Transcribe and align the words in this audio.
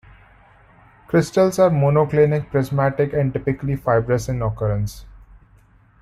Crystals 1.05 1.59
are 1.59 1.69
monoclinic 1.69 2.49
prismatic 2.49 3.13
and 3.13 3.31
typically 3.31 3.75
fibrous 3.75 4.27
in 4.29 4.41
occurrence. 4.41 5.05